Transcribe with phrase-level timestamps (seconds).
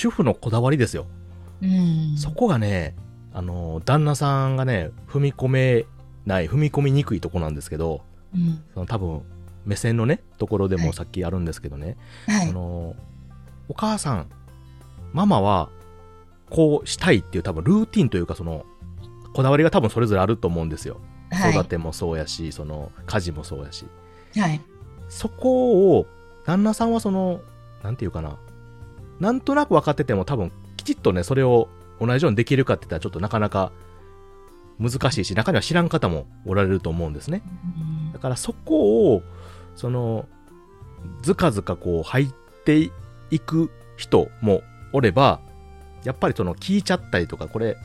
[0.00, 1.04] 主婦のこだわりですよ。
[1.60, 2.16] うん。
[2.16, 2.96] そこがね、
[3.34, 5.84] あの、旦那さんがね、踏み込め
[6.24, 8.00] ない、踏み込みにくいとこなんですけど、
[8.34, 8.64] うん。
[8.72, 9.20] その多分、
[9.66, 12.48] 目線のね、ところではいもさっきあるんですけどね、はい。
[12.48, 12.96] あの、
[13.68, 14.30] お母さん、
[15.12, 15.68] ママは、
[16.48, 18.64] こうしたいっていう多分ルーティンというかその、
[19.34, 20.96] こだわりが多分それぞれあると思うんですよ。
[21.30, 21.52] はい。
[21.52, 23.84] 育てもそうやし、その、家事もそうやし。
[24.34, 24.62] はい。
[25.10, 26.06] そこを、
[26.46, 27.42] 旦那さんはその、
[27.82, 28.38] なんていうかな、
[29.20, 31.68] なんとなく分かってても多分、きちっとね、それを
[32.00, 33.72] 同じようにできるかって言ったらちょっとなかなか
[34.80, 37.42] 難しいし、中には知らん方もおられると思うんですね。
[38.14, 39.22] だからそこを、
[39.76, 40.26] その、
[41.22, 42.28] ずかずかこう入っ
[42.64, 42.90] て
[43.30, 44.62] いく人も
[44.92, 45.40] おれば、
[46.04, 47.76] やっぱりその聞いちゃったりとか、これ、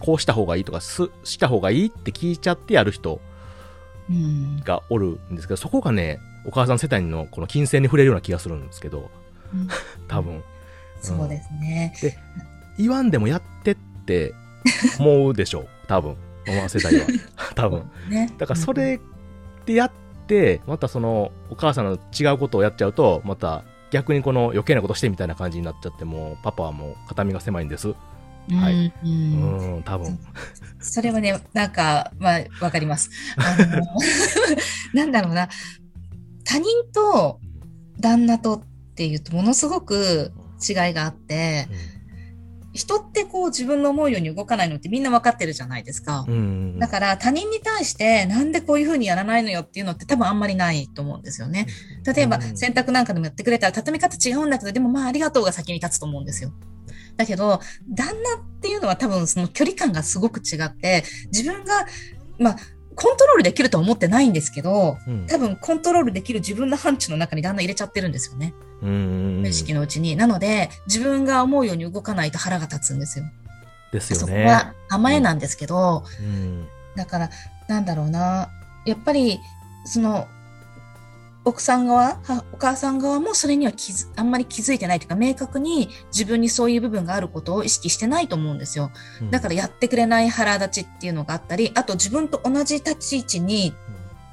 [0.00, 3.20] こうした方がいいとか、す、した方がいいって聞いちゃってやる人
[4.10, 4.60] うん。
[4.64, 9.10] がおるんですけど、そこがね、お母さん世帯のこの金銭に触れるような気がするんですけど、
[9.52, 9.68] うん
[10.08, 10.42] 多分、
[11.00, 11.94] そうですね。
[12.78, 13.76] 言わんでもやってっ
[14.06, 14.34] て
[14.98, 17.06] 思うでしょう、 多分、ママ世代は。
[17.54, 17.90] 多分。
[18.08, 18.32] ね。
[18.38, 19.00] だからそれ
[19.66, 19.90] でやっ
[20.26, 27.90] て、またその、お母さんの違うことをやっちゃうと、また逆にこの余計なことしてみたいな感じになっちゃって、もうパパはもう肩身が狭いんです。
[27.90, 27.96] う
[28.50, 28.56] うん。
[28.56, 30.18] はいうんん、多分。
[30.80, 33.10] それはね、なんか、まあ、わかります。
[33.36, 33.84] あの
[34.92, 35.48] なんだろうな。
[36.44, 37.40] 他人と
[38.00, 38.62] 旦那と
[38.94, 40.30] っていうと、ものすごく
[40.66, 41.66] 違いがあって、
[42.72, 46.24] 人ってこう自分の思うように動かないのってみんなわかってるじゃないですか。
[46.78, 51.66] だから他人に対してなんでこういうふうにやらないのよっていうのって多分あんまりないと思うんですよね。
[52.06, 56.52] 例えばうん洗濯なんかでもやってくれたら畳み方違うんだけど、でもまあありがとうが先に立つと思うんですよ。
[57.16, 61.86] だけど、旦那っていうのは多分その距離感がすごく違って、自分が、
[62.38, 62.56] まあ、
[62.94, 68.54] コントロールできるとは思ってないんですけど、うん多分コントロールできる自分の範疇の中に旦那入れちゃってるんですよね。
[68.80, 70.16] 無意識のうちに。
[70.16, 73.24] なので、自分が思うように動かないと腹が立つんですよ。
[73.92, 74.44] ですよそこね。
[74.44, 76.66] は甘えなんですけど、うん。
[76.96, 77.30] だから、
[77.68, 78.50] なんだろうな。
[78.84, 79.40] やっぱり、
[79.86, 80.28] その、
[81.44, 88.90] 奥さん側、はお母さん側もそれには気づあんまり気づいてないというか、明確に自分にそういう部分があることを意識してないと思うんですよ。
[89.30, 93.74] だからやってくれない腹立ちっていうのがあったり、あと自分と同じ立ち位置に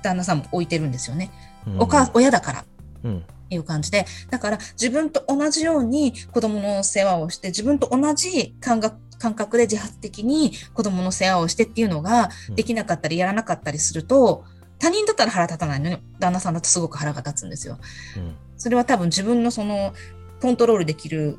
[0.04, 1.32] 旦那さんも置いてるんですよね。
[1.68, 2.66] うん、お母、親だから。
[3.04, 3.26] うん。
[3.50, 14.46] いう感じで、だから自分と同じように子供の世話をして、自分と同じ感覚感覚で自発的に子供の世話をしてっていうのがうんできなかったりやらなかったりすると、
[14.82, 17.78] 他人だったら腹立たないのに、旦那さんだとすごく腹が立つんですよ。
[18.18, 18.36] うん。
[18.58, 19.94] それは多分自分のその
[20.42, 21.38] コントロールできる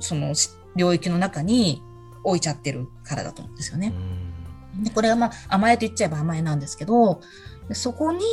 [0.00, 1.82] そのし領域の中に
[2.24, 3.92] 置いちゃってるからだと思うんですよね。
[4.82, 7.20] でこれはまあ甘えと言っちゃえば甘えなんですけど、
[7.72, 8.24] そこに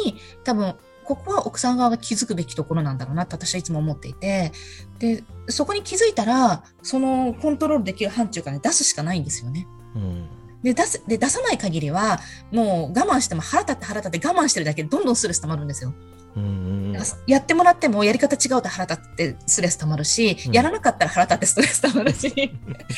[0.45, 4.53] 多分、ここは奥さん側が気づくべきところなんだろうなって私はいつも思っていて、
[4.99, 9.67] で、そこに気づいたら、そのコントロールできる範疇から出すしかないんですよね。
[9.95, 10.29] うん。
[10.63, 12.19] で、出す、で、出さない限りは、
[12.51, 15.93] もう我慢しても腹立って腹立って我慢してるだけでどんどんストレス溜まるんですよ。
[16.35, 16.97] うん。
[17.27, 22.51] やってもらってもやり方違うと腹立ってストレス溜まるし、うんやらなかったら腹立ってストレス溜まるし、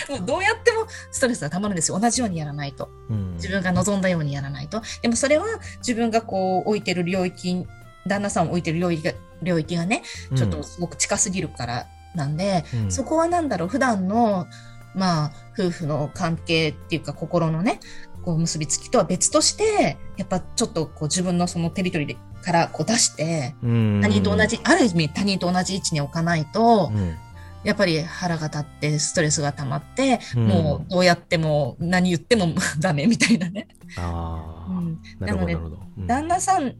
[0.09, 1.99] もうどうやってもストレスが溜まるんですよ。
[1.99, 2.89] 同じようにやらないと。
[3.09, 4.81] うん自分が望んだようにやらないと。
[5.01, 5.45] でもそれは
[5.79, 7.65] 自分がこう置いてる領域、
[8.07, 10.03] 旦那さんを置いてる領域が領域がね、
[10.35, 14.47] ちょっとすごく近すぎるからなんで、うんそこはなんだろう、普段の、
[14.95, 17.79] まあ、夫婦の関係っていうか心のね、
[18.23, 24.01] こう結びつきとは別として、やっぱちょっとこう自分のそのテリトリーでからこう出して、うん。
[24.01, 27.15] 他人と同じ、ある意味他人と同じ位置に置かないと、うん。
[27.63, 30.47] やっぱり腹が立ってストレスが溜まって、うん。
[30.47, 32.47] もうどうやっても何言っても
[32.79, 33.67] ダメみたいなね。
[33.97, 34.99] ああ、うん。
[35.19, 35.57] なので
[35.97, 36.75] 旦那さん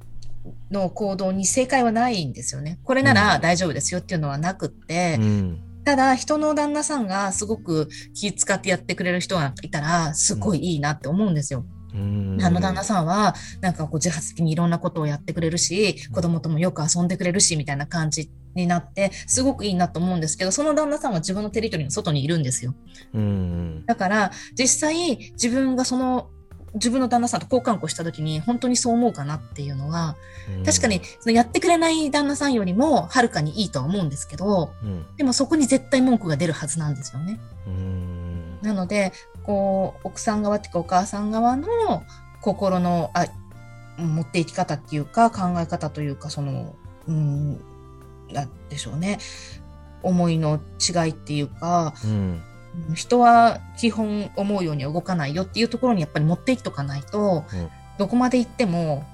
[0.69, 2.79] の行動に正解はないんですよね。
[2.84, 11.66] これなら大丈夫ですよっていうのはなくって、うんただ人の旦那さんがすごく気使ってやってくれる人がいたら、すごいいいなって思うんですよ。
[11.94, 22.73] うんあの旦那さんは、なんかこう自発的にいろんなことをやってくれるし、子供ともよく遊んでくれるし、みたいな感じになって、すごくいいなと思うんですけど、その旦那さんは自分のテリトリーの外にいるんですよ。
[23.13, 26.29] うんだから、実際自分がその、
[26.75, 30.16] 自分の旦那さんと交換をした時に本当にそう思うかなっていうのは、
[30.58, 37.40] うん確かにそのやってくれない旦那さんよりもはるかにいいとは思うんですけど、うんでもそこに絶対文句が出るはずなんですよね。
[37.67, 38.14] うん
[38.64, 39.11] なので、
[39.43, 41.67] こう、奥さん側っていうかお母さん側の
[42.41, 43.25] 心の、あ、
[43.97, 46.75] 持っていき方っていうか考え方というか、その、
[47.08, 47.53] うん、
[48.31, 49.20] なんでしょうね。
[50.02, 52.41] 思いの違いっていうか、うん
[52.93, 59.05] 人は基本思うようには動かないよっていうところにやっぱり持っていっとかないと、うんどこまで行っても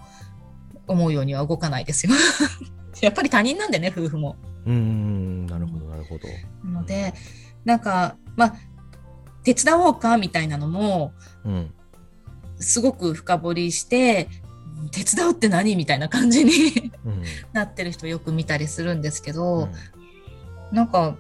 [0.88, 2.14] 思うようには動かないですよ。
[3.02, 4.38] やっぱり他人なんでね、夫婦も。
[4.66, 6.70] うんなるほどなるほどるほど。
[6.70, 7.14] なので、
[7.66, 8.56] なんか、まあ、
[9.44, 11.14] 手伝おうかみたいなのも、
[11.46, 11.74] うん、
[12.60, 14.28] すごく深掘りして、
[14.92, 16.92] 手伝うって何みたいな感じに
[17.52, 19.70] なってる人よく見たりするんですけど、
[20.72, 21.16] うん、なんか、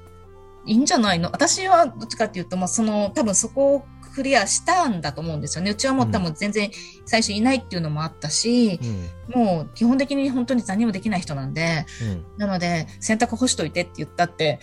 [0.70, 1.30] いいんじゃないの？
[1.32, 5.72] 私はどっちかっていうと、まあ、その、多分そこをクリアしたんだと思うんですよね。
[5.72, 6.72] うちはもう多分全然
[7.06, 8.80] 最初いないっていうのもあったし、
[9.34, 14.60] うん、もう基本的に本当に何もできない人なんで、うん、なので洗濯干しといてって言ったって、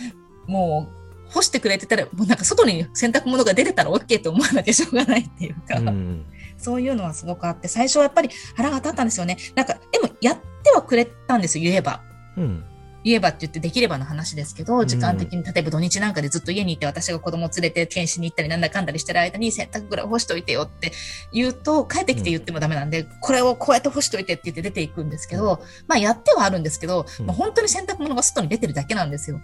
[0.47, 0.89] も
[1.29, 6.25] う干してくれてたら、もうなんか外に洗濯物が出てたら OK って思わなきゃしょうがないっていうか、うん、
[6.59, 9.39] そういうのはすごくあって、最初はやっぱり腹が立ったんですよね。
[9.55, 12.03] なんか、でもやってはくれたんですよ、言えば。
[12.37, 12.65] うん
[13.07, 20.91] 言えばって言ってできればの話ですけど、時間的に、例えば土日なんかでずっと家にいて私が子供連れて検視に行ったりなんだかんだりしてる間に洗濯ぐらい干しといてよって
[21.33, 29.41] 言うと、帰ってきて言ってもダメなんで、これをこうやって干しといてって言って出ていくんですけど、まあやってはあるんですけど、まあ、本当に洗濯物が外に出てるだけなんですよ。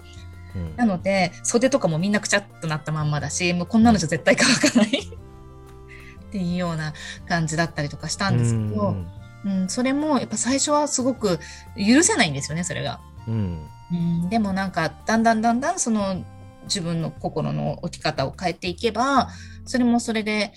[0.76, 4.98] なので、袖とかもみんなくちゃっとなったまんまだし、もうこんなのじゃ絶対乾かない。
[4.98, 6.94] っていうような
[7.28, 8.96] 感じだったりとかしたんですけど、
[9.44, 11.38] うん、それもやっぱ最初はすごく
[11.76, 13.00] 許せないんですよね、それが。
[13.26, 16.24] うん、うん、でもなんかだんだんだんだんその
[16.64, 19.28] 自分の心の置き方を変えていけば
[19.64, 20.52] それもそれで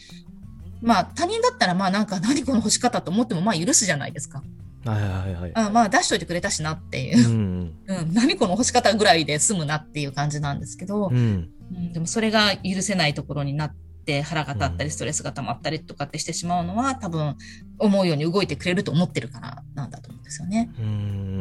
[0.82, 4.44] まあ他人だったらまあなんか 何この干し方と思ってもまあ許すじゃないですか。
[4.86, 17.36] はいはいはい、あまあ出しといてくれたしなっていう、うん、 うん、何この干し方ぐらいで済むなっていう感じなんですけど、うん、うん、でもそれが許せないところになって腹が立ったりストレスが溜まったりとかってしてしまうのは多分
[17.80, 20.72] 思うように動いてくれると思ってるからなんだと思うんですよね。
[20.80, 21.36] うん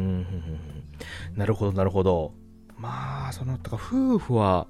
[1.35, 2.33] なるほど、なるほど。
[2.77, 4.67] まあ、その、だから夫婦は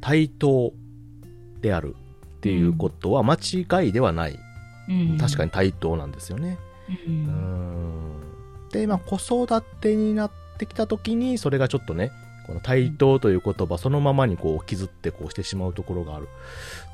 [0.00, 0.72] 対等
[1.60, 1.96] である
[2.38, 4.38] っていうことは間違いではない。
[4.88, 6.58] うん、確かに対等なんですよね。
[7.06, 8.20] うん、
[8.72, 12.10] で、まあ、子育てになってきた時に、それがちょっとね、
[12.48, 16.28] この対等という言葉そのままにこう傷ってこうしてしまうところがある。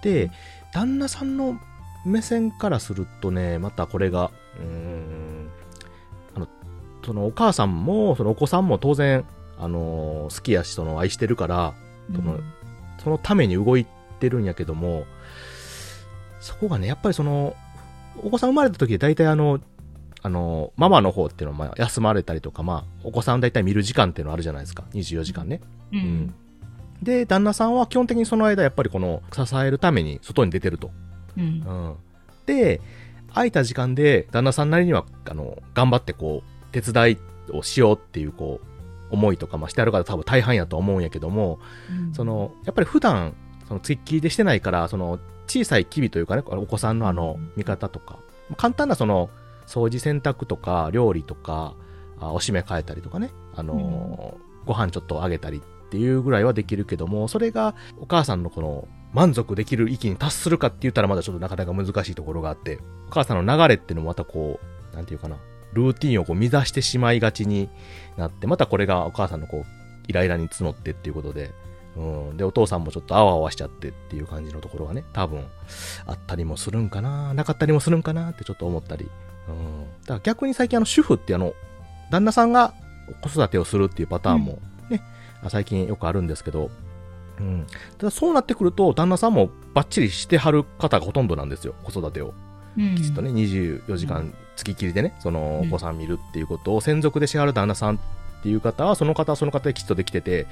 [0.02, 0.30] で、
[0.72, 1.58] 旦那さんの
[2.04, 5.48] 目線からするとね、またこれが、うーん、
[7.04, 9.24] そのお母さんも、そのお子さんも当然、
[9.58, 11.74] あのー、好きやし、その愛してるから、
[12.14, 12.40] その、
[13.02, 13.86] そのために動い
[14.18, 15.06] てるんやけども、
[16.40, 17.54] そこがね、やっぱりその、
[18.22, 19.60] お子さん生まれた時大体あの、
[20.24, 24.84] あの、ママの方っていうのは、まあ、休まれたりとか、まあ、お子さん大体見る時間っていうのあるじゃないですか。
[24.94, 25.60] 24時間ね。
[25.92, 25.98] うん。
[25.98, 26.34] うん、
[27.02, 30.90] で、旦那さんは基本的にその間、やっぱりこの、支えるために外に出てると。
[31.36, 31.44] うん。
[31.44, 31.94] うん、
[32.46, 32.80] で、
[33.34, 37.18] 空いた時間で、旦那さんなりには、あの、頑張ってこう、手伝い
[37.52, 41.58] をしようっていう、こう、思いとか、まあ、してある方多分大半やと思うんやけども、
[41.90, 43.34] うん、その、やっぱり普段、
[43.68, 48.18] その、つっきりでしてないから、その、小さい機微というかね、お子さんのあの、見方とか、
[48.56, 49.28] 簡単なその、
[49.66, 51.74] 掃除洗濯とか、料理とか、
[52.20, 64.60] あおしめ変えたりとかね、あの、うん、ご飯ちょっとあげたりっていうぐらいはできるけども、それがお母さんのこの満足できる域に達するかって言ったらまだちょっとなかなか難しいところがあって、お母さんの流れっていうのもまたこ
[64.92, 65.36] う、なんていうかな、
[65.72, 67.68] ルーティンをこう乱してしまいがちに
[68.16, 69.64] なって、またこれがお母さんのこう、
[70.08, 71.52] イライラに募ってっていうことで、
[71.96, 72.36] うん。
[72.36, 75.44] で、お父さんもちょっとあわあわしちゃってっていう感じのところがね、多分、
[76.06, 79.08] あったりもするんかな、なかったりもするんかなってちょっと思ったり。
[79.48, 79.84] うん。
[80.02, 81.54] だから逆に最近あの、主婦ってあの、
[82.10, 82.74] 旦那さんが
[83.22, 84.58] 子育てをするっていうパターンも
[84.90, 85.02] ね、
[85.42, 86.70] うん、最近よくあるんですけど、
[87.38, 87.66] うん。
[87.98, 92.34] ただそうなってくると、旦那さんもバッチリしてはる方がほとんどなんですよ、子育てを。
[92.76, 97.98] きちっとね、24時間付きっきりでね、そのお子さん見るっていうことを専属でしはる旦那さんっ
[98.44, 100.46] ていう方は、その方はその方できちっとできてて、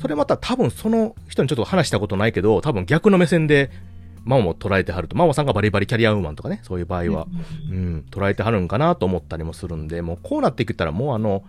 [0.00, 3.70] それまた多分その人にちょっと話したことないけど、多分逆の目線で、
[4.24, 7.26] マモも捉えてはると、マモさんがバリバリキャリアウーマンとかね、そういう場合は、
[7.70, 11.42] うん、捉えてはるんかなと思ったりもするんで、もうこうなっていったらもうあの、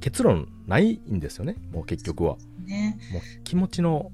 [0.00, 2.36] 結論ないんですよね、もう結局は。
[2.66, 4.10] ね、もう気持ちの、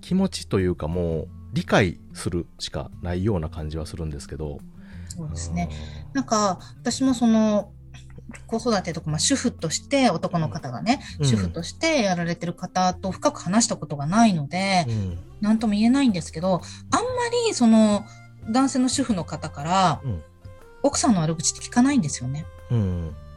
[0.00, 4.58] 気持ちというかもう理解するしかないような感じはするんですけど、
[5.16, 5.68] そうですね。
[6.12, 7.72] なんか、私もその、
[8.46, 14.86] 子育てとか、まあ、主婦として男の方がね、うん、主婦としてやられてる方と深く話したことがないので、
[15.40, 16.60] 何、うん、とも言えないんですけどあんま
[17.48, 18.04] りその
[18.50, 20.22] 男性の主婦の方から、うん、
[20.82, 22.46] 奥さんの悪口って聞かないんですよね。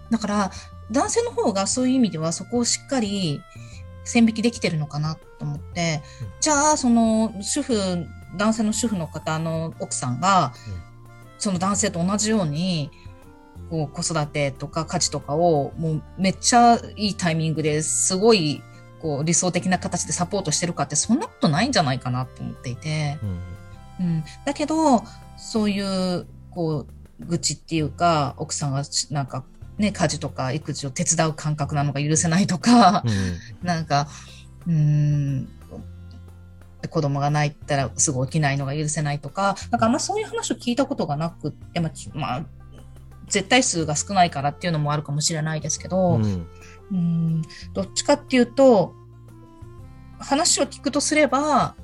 [0.09, 0.51] だから
[0.89, 3.41] 男性の方がそういう意味ではそこをしっかり
[4.05, 6.01] 線引きできてるのかなと思って、
[6.39, 10.53] じゃあその主婦男性の主婦の方の奥さんが、
[11.37, 12.89] その男性と同じように
[13.69, 18.61] 子育てとか家事とかをもうめっちゃいいタイミングですごい
[19.01, 23.17] こう理想的な形でサポートしてるかってそんなことないんじゃないかなと思っていて、
[23.99, 25.03] うん、うん、だけど
[25.37, 26.85] そういうこ
[27.19, 29.43] う愚痴っていうか奥さんがなんか
[29.77, 34.07] ね家事とか育児を手伝う感覚なのが許せないとか、うん、なんか
[34.67, 35.47] うん、
[36.89, 42.45] 子供が泣いたらすぐ起きないのが許せないとか、なんかあんまそういう話を聞いたことがなくて、まあ、まあ、
[43.27, 46.47] 絶対数が少ないからっていうのもあるかもしれないですけど、うん、
[46.91, 47.41] うん
[47.73, 48.93] どっちかっていうと、
[50.19, 51.75] 話を聞くとすれば、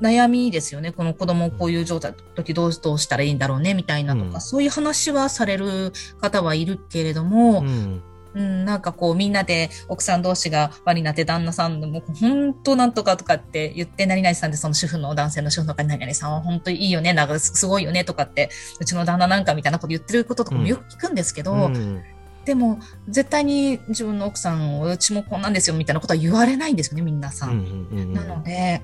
[0.00, 0.90] 悩みですよね。
[0.90, 8.02] この子供こういう状態の時どうどうしたらいいんだろうね、みたいなとか、うん、そういう話はされる方はいるけれども、うん、
[8.34, 22.02] うん、なんかこうみんなで奥さん同士が輪になって旦那さんも本当なんとかとかって言って何々さんでその主婦の男性の主婦の方に何々さんは本当にいいよね、なんかすごいよねとかってうちの旦那なんかみたいなこと言ってることとかもよく聞くんですけど、うん、
[22.44, 28.14] でも絶対に自分の奥さんをうちもこんなんですよみたいなことは言われないんですよね、皆さん。
[28.14, 28.80] なので、やっ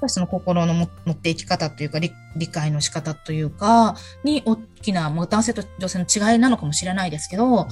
[0.00, 7.66] ぱりその心の持っていき方というか理、理解の仕方というか、に大きな、男性と女性の違いなのかもしれないですけど、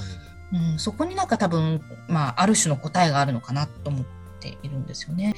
[0.55, 4.05] うん、そこになんか多分、まあ、ある種の答えがあるのかなと思っ
[4.39, 5.35] ているんですよね。